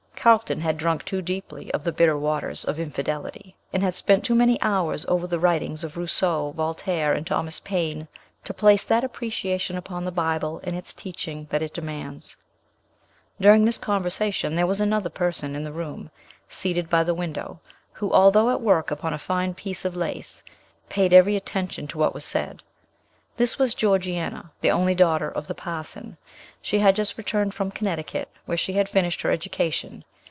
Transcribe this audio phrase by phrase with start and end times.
[0.23, 4.35] Carlton had drunk too deeply of the bitter waters of infidelity, and had spent too
[4.35, 8.07] many hours over the writings of Rousseau, Voltaire, and Thomas Paine,
[8.43, 12.35] to place that appreciation upon the Bible and its teachings that it demands.
[13.39, 16.11] During this conversation there was another person in the room,
[16.47, 17.59] seated by the window,
[17.93, 20.43] who, although at work upon a fine piece of lace,
[20.87, 22.61] paid every attention to what was said.
[23.37, 26.17] This was Georgiana, the only daughter of the parson.
[26.61, 30.03] She had just returned from Connecticut, where she had finished her education.